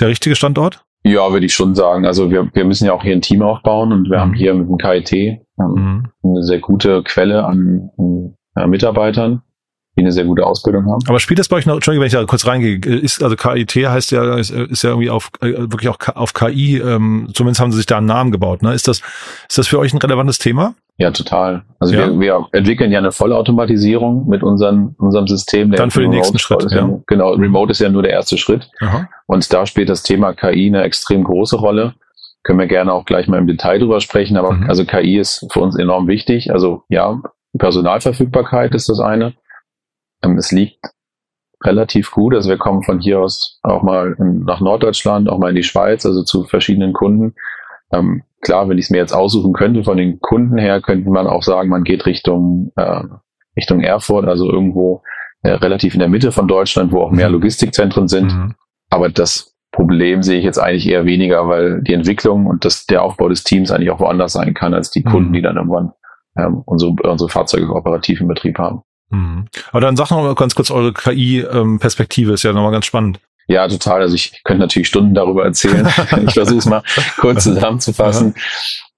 [0.00, 0.82] der richtige Standort?
[1.04, 2.04] Ja, würde ich schon sagen.
[2.04, 4.20] Also wir, wir müssen ja auch hier ein Team aufbauen und wir mhm.
[4.20, 6.08] haben hier mit dem KIT ähm, mhm.
[6.24, 9.42] eine sehr gute Quelle an, an äh, Mitarbeitern
[10.00, 11.00] die eine sehr gute Ausbildung haben.
[11.06, 13.74] Aber spielt das bei euch noch, Entschuldigung, wenn ich da kurz reingehe, ist, also KIT
[13.76, 17.70] heißt ja, ist, ist ja irgendwie auf, äh, wirklich auch auf KI, ähm, zumindest haben
[17.70, 18.74] sie sich da einen Namen gebaut, ne?
[18.74, 19.00] Ist das,
[19.48, 20.74] ist das für euch ein relevantes Thema?
[21.00, 21.62] Ja, total.
[21.78, 22.08] Also ja.
[22.08, 25.72] Wir, wir entwickeln ja eine Vollautomatisierung mit unseren, unserem System.
[25.72, 26.70] Dann für den nächsten Schritt.
[26.70, 26.90] Ja.
[27.06, 28.68] Genau, Remote ist ja nur der erste Schritt.
[28.80, 29.08] Aha.
[29.26, 31.94] Und da spielt das Thema KI eine extrem große Rolle.
[32.42, 34.68] Können wir gerne auch gleich mal im Detail drüber sprechen, aber mhm.
[34.68, 36.52] also KI ist für uns enorm wichtig.
[36.52, 37.18] Also ja,
[37.58, 39.32] Personalverfügbarkeit ist das eine.
[40.22, 40.84] Ähm, es liegt
[41.62, 42.34] relativ gut.
[42.34, 45.62] Also wir kommen von hier aus auch mal in, nach Norddeutschland, auch mal in die
[45.62, 47.34] Schweiz, also zu verschiedenen Kunden.
[47.92, 51.26] Ähm, klar, wenn ich es mir jetzt aussuchen könnte, von den Kunden her, könnte man
[51.26, 53.02] auch sagen, man geht Richtung, äh,
[53.56, 55.02] Richtung Erfurt, also irgendwo
[55.42, 57.34] äh, relativ in der Mitte von Deutschland, wo auch mehr mhm.
[57.34, 58.32] Logistikzentren sind.
[58.32, 58.54] Mhm.
[58.90, 63.02] Aber das Problem sehe ich jetzt eigentlich eher weniger, weil die Entwicklung und das, der
[63.02, 65.34] Aufbau des Teams eigentlich auch woanders sein kann, als die Kunden, mhm.
[65.34, 65.92] die dann irgendwann
[66.36, 68.82] ähm, unsere, unsere Fahrzeuge operativ im Betrieb haben.
[69.10, 69.46] Mhm.
[69.70, 73.20] Aber dann sag noch mal ganz kurz eure KI-Perspektive, ist ja nochmal ganz spannend.
[73.46, 74.00] Ja, total.
[74.02, 75.86] Also ich könnte natürlich Stunden darüber erzählen.
[76.26, 76.82] ich versuche es mal
[77.18, 78.34] kurz zusammenzufassen.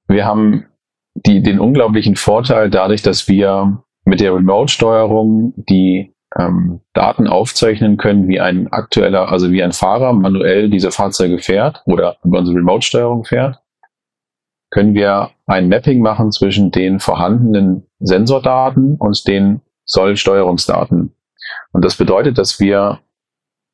[0.09, 0.67] Wir haben
[1.15, 8.29] die, den unglaublichen Vorteil dadurch, dass wir mit der Remote-Steuerung die ähm, Daten aufzeichnen können,
[8.29, 13.25] wie ein aktueller, also wie ein Fahrer manuell diese Fahrzeuge fährt oder über unsere Remote-Steuerung
[13.25, 13.61] fährt,
[14.71, 19.61] können wir ein Mapping machen zwischen den vorhandenen Sensordaten und den
[19.93, 21.15] soll Steuerungsdaten.
[21.73, 23.01] Und das bedeutet, dass wir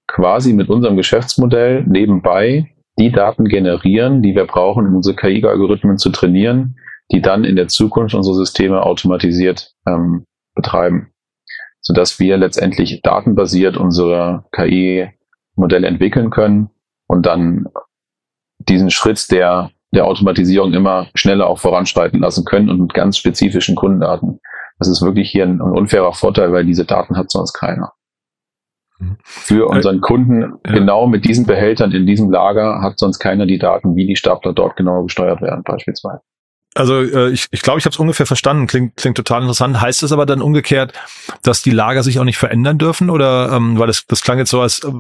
[0.07, 6.11] quasi mit unserem Geschäftsmodell nebenbei die Daten generieren, die wir brauchen, um unsere KI-Algorithmen zu
[6.11, 6.77] trainieren,
[7.13, 11.13] die dann in der Zukunft unsere Systeme automatisiert ähm, betreiben,
[11.81, 16.71] sodass wir letztendlich datenbasiert unsere KI-Modelle entwickeln können
[17.07, 17.69] und dann
[18.59, 23.75] diesen Schritt der der Automatisierung immer schneller auch voranschreiten lassen können und mit ganz spezifischen
[23.75, 24.41] Kundendaten.
[24.79, 27.93] Das ist wirklich hier ein, ein unfairer Vorteil, weil diese Daten hat sonst keiner.
[28.99, 29.17] Mhm.
[29.25, 30.73] Für äh, unseren Kunden ja.
[30.73, 34.53] genau mit diesen Behältern in diesem Lager hat sonst keiner die Daten, wie die Stapler
[34.53, 36.23] dort genau gesteuert werden beispielsweise.
[36.79, 38.69] Also äh, ich ich, glaube, ich habe es ungefähr verstanden.
[38.69, 39.81] Klingt, klingt total interessant.
[39.81, 40.93] Heißt es aber dann umgekehrt,
[41.43, 43.11] dass die Lager sich auch nicht verändern dürfen?
[43.11, 44.93] Oder ähm, weil das, das klang jetzt so, als äh,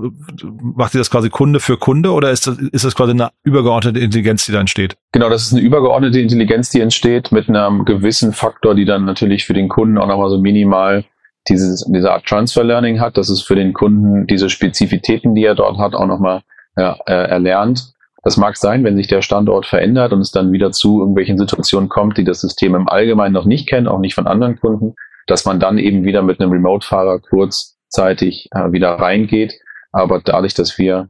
[0.60, 4.00] macht ihr das quasi Kunde für Kunde oder ist das, ist das quasi eine übergeordnete
[4.00, 4.96] Intelligenz, die da entsteht?
[5.12, 9.44] Genau, das ist eine übergeordnete Intelligenz, die entsteht mit einem gewissen Faktor, die dann natürlich
[9.44, 11.04] für den Kunden auch nochmal so minimal
[11.48, 15.54] dieses, diese Art Transfer Learning hat, dass es für den Kunden diese Spezifitäten, die er
[15.54, 16.42] dort hat, auch nochmal
[16.76, 17.92] ja, äh, erlernt
[18.28, 21.88] das mag sein, wenn sich der Standort verändert und es dann wieder zu irgendwelchen Situationen
[21.88, 25.46] kommt, die das System im Allgemeinen noch nicht kennt, auch nicht von anderen Kunden, dass
[25.46, 29.54] man dann eben wieder mit einem Remote-Fahrer kurzzeitig äh, wieder reingeht.
[29.92, 31.08] Aber dadurch, dass wir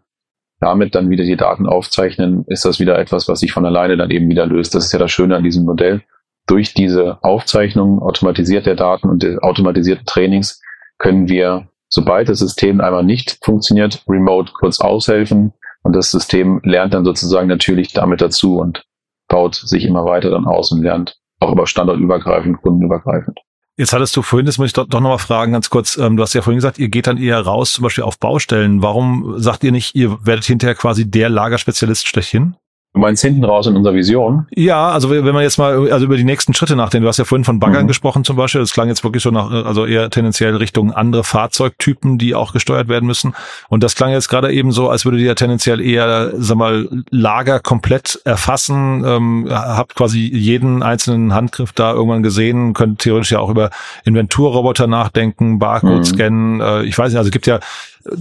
[0.61, 4.13] damit dann wieder die Daten aufzeichnen, ist das wieder etwas, was sich von alleine dann
[4.13, 4.77] eben wieder löst.
[4.77, 6.03] Das ist ja das Schöne an diesem Modell.
[6.47, 10.63] Durch diese Aufzeichnung automatisiert der Daten und der automatisierten Trainings
[10.99, 15.53] können wir, sobald das System einmal nicht funktioniert, remote kurz aushelfen,
[15.83, 18.85] und das System lernt dann sozusagen natürlich damit dazu und
[19.29, 23.39] baut sich immer weiter dann aus und lernt auch über standardübergreifend, kundenübergreifend.
[23.77, 26.23] Jetzt hattest du vorhin, das muss ich doch, doch nochmal fragen, ganz kurz, ähm, du
[26.25, 28.83] hast ja vorhin gesagt, ihr geht dann eher raus, zum Beispiel auf Baustellen.
[28.83, 32.57] Warum sagt ihr nicht, ihr werdet hinterher quasi der Lagerspezialist schlechthin?
[32.99, 34.49] Du meinst hinten raus in unserer Vision?
[34.51, 37.25] Ja, also wenn man jetzt mal also über die nächsten Schritte nachdenkt, du hast ja
[37.25, 37.87] vorhin von Baggern mhm.
[37.87, 42.19] gesprochen zum Beispiel, das klang jetzt wirklich so nach, also eher tendenziell Richtung andere Fahrzeugtypen,
[42.19, 43.37] die auch gesteuert werden müssen.
[43.69, 46.89] Und das klang jetzt gerade eben so, als würde ihr ja tendenziell eher, sag mal,
[47.11, 53.39] Lager komplett erfassen, ähm, habt quasi jeden einzelnen Handgriff da irgendwann gesehen, könnt theoretisch ja
[53.39, 53.71] auch über
[54.07, 56.05] Inventurroboter nachdenken, Barcode mhm.
[56.05, 57.61] scannen, äh, ich weiß nicht, also es gibt ja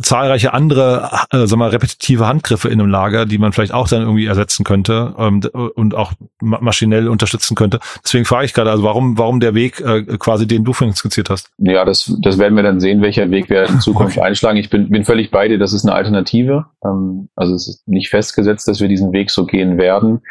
[0.01, 4.01] zahlreiche andere, äh, sag mal, repetitive Handgriffe in einem Lager, die man vielleicht auch dann
[4.01, 5.41] irgendwie ersetzen könnte ähm,
[5.75, 7.79] und auch ma maschinell unterstützen könnte.
[8.03, 11.29] Deswegen frage ich gerade, also warum, warum der Weg äh, quasi, den du vorhin skizziert
[11.29, 11.49] hast?
[11.57, 14.27] Ja, das, das werden wir dann sehen, welcher Weg wir in Zukunft okay.
[14.27, 14.57] einschlagen.
[14.57, 16.65] Ich bin, bin völlig bei dir, das ist eine Alternative.
[16.83, 20.21] Ähm, also es ist nicht festgesetzt, dass wir diesen Weg so gehen werden.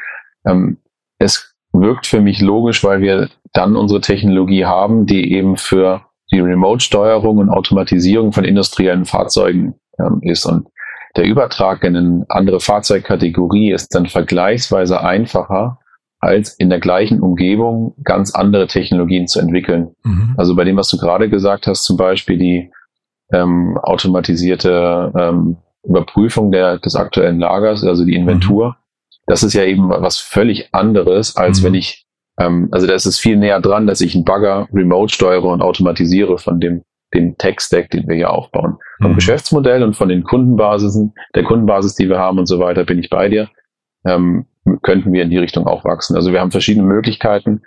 [0.47, 0.79] Ähm,
[1.19, 6.03] es wirkt für mich logisch, weil wir dann unsere Technologie haben, die eben für
[6.33, 10.45] die Remote-Steuerung und Automatisierung von industriellen Fahrzeugen ähm, ist.
[10.45, 10.69] Und
[11.17, 15.79] der Übertrag in eine andere Fahrzeugkategorie ist dann vergleichsweise einfacher,
[16.19, 19.95] als in der gleichen Umgebung ganz andere Technologien zu entwickeln.
[20.03, 20.35] Mhm.
[20.37, 22.71] Also bei dem, was du gerade gesagt hast, zum Beispiel die
[23.33, 28.75] ähm, automatisierte ähm, Überprüfung der, des aktuellen Lagers, also die Inventur, mhm.
[29.27, 31.67] das ist ja eben was völlig anderes, als mhm.
[31.67, 32.06] wenn ich
[32.39, 35.63] ähm, also da ist es viel näher dran, dass ich einen Bagger remote steuere und
[35.63, 36.83] automatisiere von dem,
[37.15, 38.77] dem Tech-Stack, den wir hier aufbauen.
[39.01, 39.17] Vom mhm.
[39.17, 43.11] Geschäftsmodell und von den Kundenbasisen, der Kundenbasis, die wir haben und so weiter, bin ich
[43.11, 43.49] bei dir.
[44.05, 44.47] Ähm,
[44.83, 46.17] könnten wir in die Richtung auch wachsen.
[46.17, 47.63] Also wir haben verschiedene Möglichkeiten.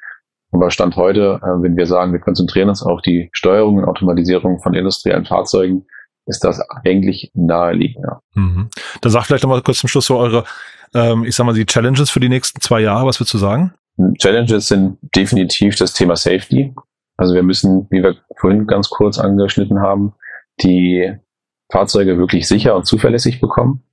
[0.51, 4.59] Aber Stand heute, äh, wenn wir sagen, wir konzentrieren uns auf die Steuerung und Automatisierung
[4.59, 5.85] von industriellen Fahrzeugen,
[6.25, 8.03] ist das eigentlich naheliegend.
[8.03, 8.19] Ja.
[8.35, 8.69] Mhm.
[9.01, 10.43] Dann sag vielleicht nochmal kurz zum Schluss so eure,
[10.93, 13.05] ähm, ich sag mal, die Challenges für die nächsten zwei Jahre.
[13.05, 13.73] Was würdest du sagen?
[14.17, 16.73] Challenges sind definitiv das Thema Safety.
[17.17, 20.13] Also wir müssen, wie wir vorhin ganz kurz angeschnitten haben,
[20.61, 21.13] die
[21.71, 23.83] Fahrzeuge wirklich sicher und zuverlässig bekommen.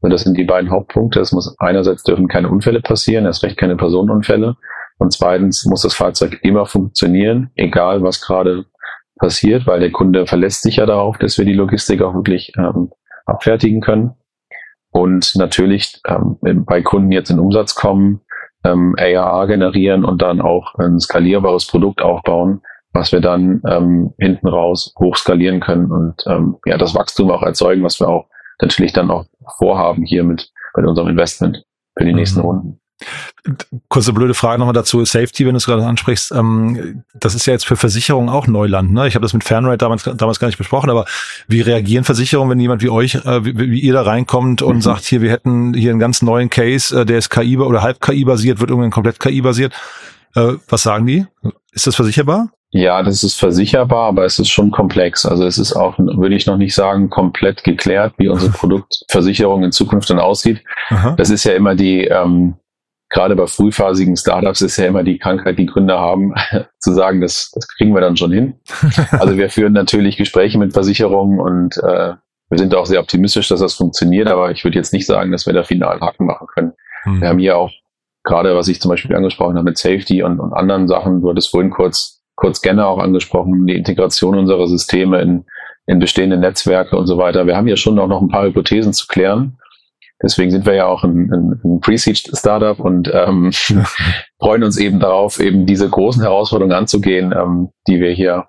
[0.00, 1.20] Und das sind die beiden Hauptpunkte.
[1.20, 4.56] Es muss einerseits dürfen keine Unfälle passieren, erst recht keine Personenunfälle.
[4.98, 8.66] Und zweitens muss das Fahrzeug immer funktionieren, egal was gerade
[9.18, 12.90] passiert, weil der Kunde verlässt sich ja darauf, dass wir die Logistik auch wirklich ähm,
[13.24, 14.14] abfertigen können.
[14.90, 18.20] Und natürlich ähm, bei Kunden jetzt in Umsatz kommen,
[18.64, 24.48] ähm, ARA generieren und dann auch ein skalierbares Produkt aufbauen, was wir dann ähm, hinten
[24.48, 28.26] raus hoch skalieren können und ähm, ja das Wachstum auch erzeugen, was wir auch
[28.60, 29.26] natürlich dann auch
[29.58, 31.64] vorhaben hier mit, mit unserem Investment
[31.96, 32.18] für die mhm.
[32.18, 32.80] nächsten Runden.
[33.88, 35.04] Kurze blöde Frage nochmal dazu.
[35.04, 38.92] Safety, wenn du es gerade ansprichst, ähm, das ist ja jetzt für Versicherungen auch Neuland.
[38.92, 39.08] Ne?
[39.08, 41.04] Ich habe das mit Fanrate damals, damals gar nicht besprochen, aber
[41.48, 44.80] wie reagieren Versicherungen, wenn jemand wie euch, äh, wie, wie, ihr da reinkommt und mhm.
[44.80, 48.00] sagt, hier, wir hätten hier einen ganz neuen Case, äh, der ist KI oder halb
[48.00, 49.74] KI basiert, wird irgendwann komplett KI basiert.
[50.34, 51.26] Äh, was sagen die?
[51.72, 52.50] Ist das versicherbar?
[52.70, 55.24] Ja, das ist versicherbar, aber es ist schon komplex.
[55.24, 59.70] Also es ist auch, würde ich noch nicht sagen, komplett geklärt, wie unsere Produktversicherung in
[59.70, 60.60] Zukunft dann aussieht.
[60.88, 61.14] Aha.
[61.16, 62.54] Das ist ja immer die, ähm,
[63.08, 66.34] gerade bei frühphasigen Startups ist ja immer die Krankheit, die Gründer haben,
[66.78, 68.54] zu sagen, das, das kriegen wir dann schon hin.
[69.12, 72.14] Also wir führen natürlich Gespräche mit Versicherungen und äh,
[72.50, 75.46] wir sind auch sehr optimistisch, dass das funktioniert, aber ich würde jetzt nicht sagen, dass
[75.46, 76.72] wir da final Haken machen können.
[77.04, 77.20] Mhm.
[77.20, 77.70] Wir haben hier auch
[78.22, 81.50] gerade, was ich zum Beispiel angesprochen habe mit Safety und, und anderen Sachen, du hattest
[81.50, 85.44] vorhin kurz, kurz Scanner auch angesprochen, die Integration unserer Systeme in,
[85.86, 87.46] in bestehende Netzwerke und so weiter.
[87.46, 89.58] Wir haben hier schon auch noch ein paar Hypothesen zu klären
[90.24, 93.50] Deswegen sind wir ja auch ein, ein, ein Pre-Seed-Startup und ähm,
[94.40, 98.46] freuen uns eben darauf, eben diese großen Herausforderungen anzugehen, ähm, die wir hier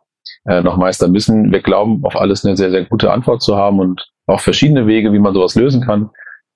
[0.47, 1.51] äh, noch meistern müssen.
[1.51, 5.11] Wir glauben, auf alles eine sehr, sehr gute Antwort zu haben und auch verschiedene Wege,
[5.11, 6.09] wie man sowas lösen kann.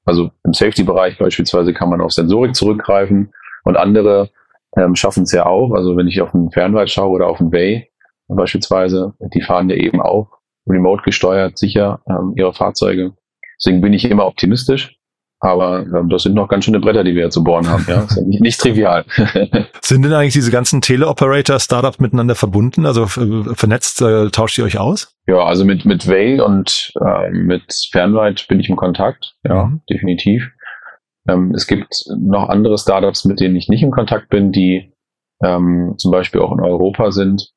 [0.05, 3.33] Also im Safety-Bereich beispielsweise kann man auf Sensorik zurückgreifen
[3.65, 4.29] und andere
[4.77, 5.73] ähm, schaffen es ja auch.
[5.73, 7.89] Also wenn ich auf einen Fernweit schaue oder auf einen Bay
[8.29, 13.13] beispielsweise, die fahren ja eben auch remote gesteuert sicher ähm, ihre Fahrzeuge.
[13.59, 14.98] Deswegen bin ich immer optimistisch.
[15.41, 17.85] Aber ähm, das sind noch ganz schöne Bretter, die wir zu bohren haben.
[17.87, 19.05] Ja, ist ja nicht, nicht trivial.
[19.81, 22.85] sind denn eigentlich diese ganzen Teleoperator-Startups miteinander verbunden?
[22.85, 25.15] Also vernetzt, äh, tauscht ihr euch aus?
[25.27, 29.35] Ja, also mit mit Way und äh, mit Fernride bin ich im Kontakt.
[29.47, 29.81] Ja, mhm.
[29.89, 30.49] definitiv.
[31.29, 34.91] Ähm, es gibt noch andere Startups, mit denen ich nicht in Kontakt bin, die
[35.41, 37.53] ähm, zum Beispiel auch in Europa sind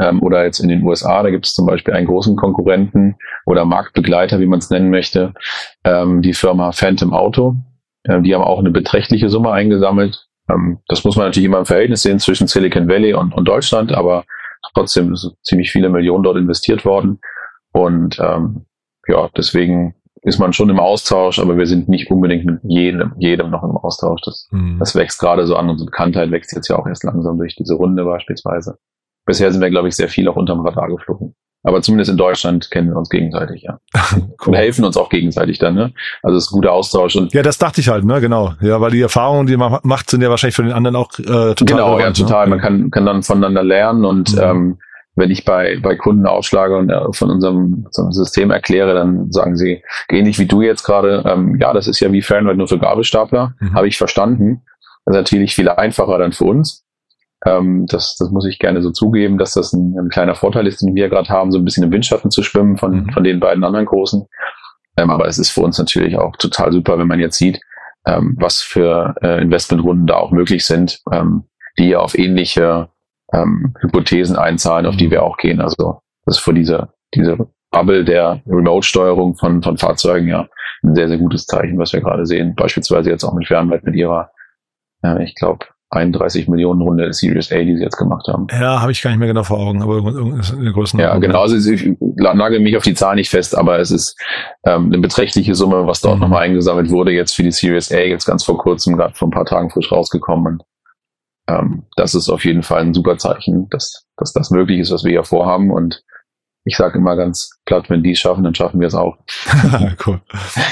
[0.00, 1.22] ähm, oder jetzt in den USA.
[1.22, 5.34] Da gibt es zum Beispiel einen großen Konkurrenten oder Marktbegleiter, wie man es nennen möchte,
[5.84, 7.56] ähm, die Firma Phantom Auto.
[8.04, 10.26] Äh, die haben auch eine beträchtliche Summe eingesammelt.
[10.50, 13.92] Ähm, das muss man natürlich immer im Verhältnis sehen zwischen Silicon Valley und, und Deutschland,
[13.92, 14.24] aber
[14.74, 17.20] trotzdem sind ziemlich viele Millionen dort investiert worden.
[17.72, 18.66] Und ähm,
[19.06, 23.50] ja, deswegen ist man schon im Austausch, aber wir sind nicht unbedingt mit jedem, jedem
[23.50, 24.20] noch im Austausch.
[24.24, 24.78] Das, mhm.
[24.78, 25.70] das wächst gerade so an.
[25.70, 28.78] Unsere Bekanntheit wächst jetzt ja auch erst langsam durch diese Runde beispielsweise.
[29.30, 31.36] Bisher sind wir, glaube ich, sehr viel auch unterm Radar geflogen.
[31.62, 33.78] Aber zumindest in Deutschland kennen wir uns gegenseitig, ja.
[34.16, 34.48] cool.
[34.48, 35.92] Und helfen uns auch gegenseitig dann, ne?
[36.20, 37.14] Also es ist ein guter Austausch.
[37.14, 38.54] Und ja, das dachte ich halt, ne, genau.
[38.60, 41.22] Ja, weil die Erfahrungen, die man macht, sind ja wahrscheinlich für den anderen auch äh,
[41.22, 42.46] total Genau, relevant, ja, total.
[42.46, 42.50] Ne?
[42.50, 44.42] Man kann, kann dann voneinander lernen und mhm.
[44.42, 44.78] ähm,
[45.14, 49.56] wenn ich bei, bei Kunden aufschlage und äh, von unserem, unserem System erkläre, dann sagen
[49.56, 52.80] sie, ähnlich wie du jetzt gerade, ähm, ja, das ist ja wie Fernweit nur für
[52.80, 53.74] Gabelstapler, mhm.
[53.74, 54.62] habe ich verstanden.
[55.04, 56.84] Das ist natürlich viel einfacher dann für uns.
[57.46, 60.82] Ähm, das, das muss ich gerne so zugeben, dass das ein, ein kleiner Vorteil ist,
[60.82, 63.12] den wir gerade haben, so ein bisschen im Windschatten zu schwimmen von, mhm.
[63.12, 64.26] von den beiden anderen großen.
[64.96, 67.60] Ähm, aber es ist für uns natürlich auch total super, wenn man jetzt sieht,
[68.06, 71.44] ähm, was für äh, Investmentrunden da auch möglich sind, ähm,
[71.78, 72.88] die auf ähnliche
[73.32, 75.12] ähm, Hypothesen einzahlen, auf die mhm.
[75.12, 75.60] wir auch gehen.
[75.60, 77.38] Also das ist für diese, diese
[77.70, 80.48] Bubble der Remote-Steuerung von, von Fahrzeugen ja
[80.82, 82.54] ein sehr, sehr gutes Zeichen, was wir gerade sehen.
[82.54, 84.30] Beispielsweise jetzt auch mit Fernweit mit ihrer,
[85.02, 88.46] äh, ich glaube, 31 Millionen Runde Series A, die sie jetzt gemacht haben.
[88.50, 91.00] Ja, habe ich gar nicht mehr genau vor Augen, aber eine Größenordnung.
[91.00, 91.40] Ja, genau.
[91.42, 94.16] Also ich nagel mich auf die Zahl nicht fest, aber es ist
[94.64, 96.22] ähm, eine beträchtliche Summe, was dort mhm.
[96.22, 99.32] nochmal eingesammelt wurde, jetzt für die Series A, jetzt ganz vor kurzem, gerade vor ein
[99.32, 100.62] paar Tagen frisch rausgekommen.
[101.48, 105.02] ähm, das ist auf jeden Fall ein super Zeichen, dass, dass das möglich ist, was
[105.02, 105.72] wir hier vorhaben.
[105.72, 106.04] Und
[106.64, 109.16] ich sage immer ganz platt, wenn die es schaffen, dann schaffen wir es auch.
[110.06, 110.20] cool.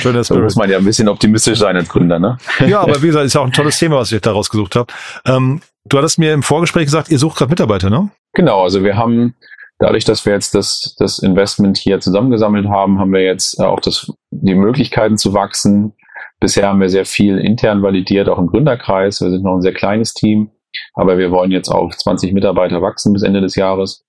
[0.00, 0.40] Schöner Spirit.
[0.40, 2.36] Da muss man ja ein bisschen optimistisch sein als Gründer, ne?
[2.66, 4.92] ja, aber wie gesagt, ist ja auch ein tolles Thema, was ich da rausgesucht habe.
[5.24, 8.10] Ähm, du hattest mir im Vorgespräch gesagt, ihr sucht gerade Mitarbeiter, ne?
[8.34, 9.34] Genau, also wir haben
[9.78, 14.12] dadurch, dass wir jetzt das, das Investment hier zusammengesammelt haben, haben wir jetzt auch das,
[14.30, 15.94] die Möglichkeiten zu wachsen.
[16.40, 19.20] Bisher haben wir sehr viel intern validiert, auch im Gründerkreis.
[19.20, 20.50] Wir sind noch ein sehr kleines Team,
[20.94, 24.04] aber wir wollen jetzt auf 20 Mitarbeiter wachsen bis Ende des Jahres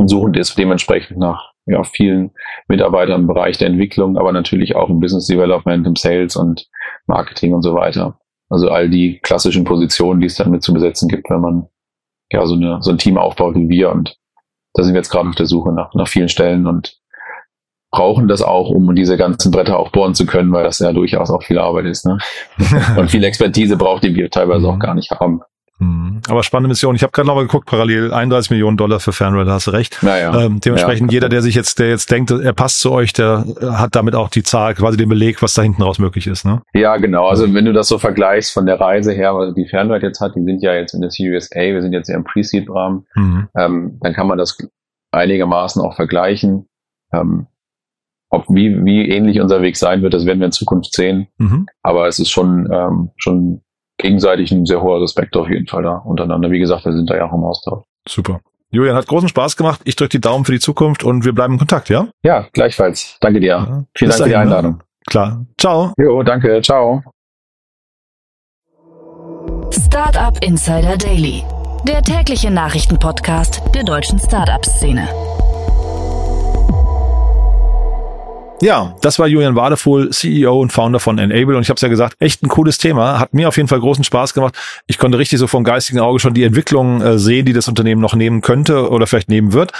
[0.00, 2.30] und suchen jetzt dementsprechend nach ja, vielen
[2.68, 6.70] Mitarbeitern im Bereich der Entwicklung, aber natürlich auch im Business Development, im Sales und
[7.06, 8.18] Marketing und so weiter.
[8.48, 11.68] Also all die klassischen Positionen, die es dann mit zu besetzen gibt, wenn man
[12.32, 13.90] ja so, eine, so ein Team aufbaut wie wir.
[13.90, 14.16] Und
[14.72, 16.98] da sind wir jetzt gerade auf der Suche nach, nach vielen Stellen und
[17.90, 21.30] brauchen das auch, um diese ganzen Bretter auch bohren zu können, weil das ja durchaus
[21.30, 22.06] auch viel Arbeit ist.
[22.06, 22.16] Ne?
[22.96, 25.42] und viel Expertise braucht, die wir teilweise auch gar nicht haben.
[25.80, 26.20] Mhm.
[26.28, 26.94] Aber spannende Mission.
[26.94, 29.98] Ich habe gerade nochmal geguckt, parallel 31 Millionen Dollar für Fernrail, da hast du recht.
[30.02, 30.38] Naja.
[30.38, 31.16] Ähm, dementsprechend ja.
[31.16, 34.28] jeder, der sich jetzt, der jetzt denkt, er passt zu euch, der hat damit auch
[34.28, 36.44] die Zahl, quasi den Beleg, was da hinten raus möglich ist.
[36.44, 36.62] Ne?
[36.74, 37.26] Ja, genau.
[37.28, 40.36] Also wenn du das so vergleichst von der Reise her, was die Fernrail jetzt hat,
[40.36, 43.48] die sind ja jetzt in der Series A, wir sind jetzt ja im Pre-Seed-Rahmen, mhm.
[43.56, 44.58] ähm, dann kann man das
[45.12, 46.66] einigermaßen auch vergleichen.
[47.12, 47.46] Ähm,
[48.28, 51.26] ob wie, wie ähnlich unser Weg sein wird, das werden wir in Zukunft sehen.
[51.38, 51.66] Mhm.
[51.82, 53.62] Aber es ist schon, ähm, schon
[54.02, 56.50] gegenseitig ein sehr hoher Respekt auf jeden Fall da untereinander.
[56.50, 57.84] Wie gesagt, wir sind da ja auch im Austausch.
[58.08, 58.40] Super.
[58.72, 59.80] Julian, hat großen Spaß gemacht.
[59.84, 62.08] Ich drücke die Daumen für die Zukunft und wir bleiben in Kontakt, ja?
[62.22, 63.16] Ja, gleichfalls.
[63.20, 63.48] Danke dir.
[63.48, 64.38] Ja, Vielen Dank für die ne?
[64.38, 64.72] Einladung.
[64.72, 64.78] Ne?
[65.06, 65.46] Klar.
[65.58, 65.92] Ciao.
[65.98, 66.62] Jo, danke.
[66.62, 67.02] Ciao.
[69.72, 71.42] Startup Insider Daily.
[71.86, 75.08] Der tägliche Nachrichtenpodcast der deutschen Startup-Szene.
[78.60, 81.56] Ja, das war Julian Wadefuhl, CEO und Founder von Enable.
[81.56, 83.18] Und ich habe es ja gesagt, echt ein cooles Thema.
[83.18, 84.54] Hat mir auf jeden Fall großen Spaß gemacht.
[84.86, 88.02] Ich konnte richtig so vom geistigen Auge schon die Entwicklung äh, sehen, die das Unternehmen
[88.02, 89.72] noch nehmen könnte oder vielleicht nehmen wird.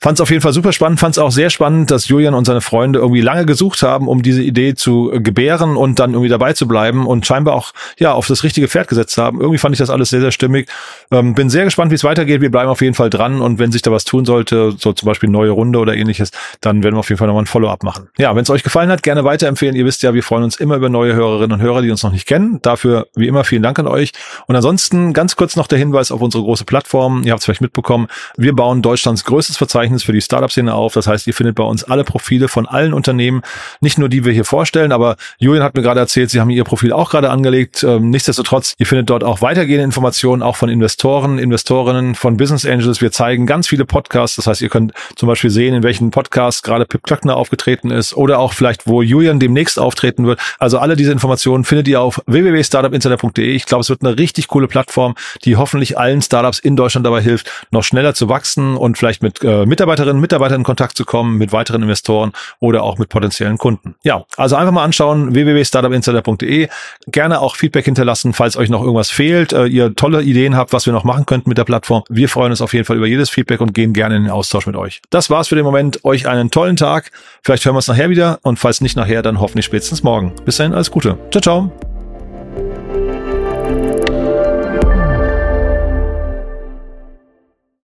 [0.00, 2.44] Fand es auf jeden Fall super spannend, fand es auch sehr spannend, dass Julian und
[2.44, 6.28] seine Freunde irgendwie lange gesucht haben, um diese Idee zu äh, gebären und dann irgendwie
[6.28, 9.40] dabei zu bleiben und scheinbar auch ja auf das richtige Pferd gesetzt haben.
[9.40, 10.68] Irgendwie fand ich das alles sehr, sehr stimmig.
[11.10, 12.42] Ähm, bin sehr gespannt, wie es weitergeht.
[12.42, 15.06] Wir bleiben auf jeden Fall dran und wenn sich da was tun sollte, so zum
[15.06, 18.10] Beispiel neue Runde oder ähnliches, dann werden wir auf jeden Fall nochmal ein Follow-up machen.
[18.18, 19.74] Ja, wenn es euch gefallen hat, gerne weiterempfehlen.
[19.74, 22.12] Ihr wisst ja, wir freuen uns immer über neue Hörerinnen und Hörer, die uns noch
[22.12, 22.58] nicht kennen.
[22.60, 24.12] Dafür wie immer vielen Dank an euch.
[24.48, 27.22] Und ansonsten ganz kurz noch der Hinweis auf unsere große Plattform.
[27.24, 28.08] Ihr habt es vielleicht mitbekommen.
[28.36, 30.94] Wir bauen Deutschlands größtes Verzeichnis für die Startup-Szene auf.
[30.94, 33.42] Das heißt, ihr findet bei uns alle Profile von allen Unternehmen,
[33.80, 36.64] nicht nur die wir hier vorstellen, aber Julian hat mir gerade erzählt, sie haben ihr
[36.64, 37.84] Profil auch gerade angelegt.
[37.84, 43.00] Ähm, nichtsdestotrotz, ihr findet dort auch weitergehende Informationen, auch von Investoren, Investorinnen, von Business Angels.
[43.00, 44.36] Wir zeigen ganz viele Podcasts.
[44.36, 48.14] Das heißt, ihr könnt zum Beispiel sehen, in welchen Podcasts gerade Pip Klöckner aufgetreten ist
[48.16, 50.40] oder auch vielleicht, wo Julian demnächst auftreten wird.
[50.58, 53.54] Also alle diese Informationen findet ihr auf www.startupinsider.de.
[53.54, 57.20] Ich glaube, es wird eine richtig coole Plattform, die hoffentlich allen Startups in Deutschland dabei
[57.20, 61.36] hilft, noch schneller zu wachsen und vielleicht mit äh, Mitarbeiterinnen, Mitarbeitern in Kontakt zu kommen,
[61.36, 63.96] mit weiteren Investoren oder auch mit potenziellen Kunden.
[64.04, 66.68] Ja, also einfach mal anschauen, www.startupinsider.de.
[67.08, 70.86] Gerne auch Feedback hinterlassen, falls euch noch irgendwas fehlt, äh, ihr tolle Ideen habt, was
[70.86, 72.04] wir noch machen könnten mit der Plattform.
[72.08, 74.66] Wir freuen uns auf jeden Fall über jedes Feedback und gehen gerne in den Austausch
[74.66, 75.02] mit euch.
[75.10, 76.04] Das war's für den Moment.
[76.04, 77.10] Euch einen tollen Tag.
[77.42, 80.32] Vielleicht hören wir uns nachher wieder und falls nicht nachher, dann hoffentlich spätestens morgen.
[80.44, 81.18] Bis dahin, alles Gute.
[81.32, 81.93] Ciao, ciao.